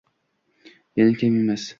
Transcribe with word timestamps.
Yana 0.95 1.13
kam 1.19 1.35
emas 1.41 1.63